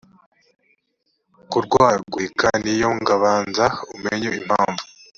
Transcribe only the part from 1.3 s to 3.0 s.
kurwaragurika ni yo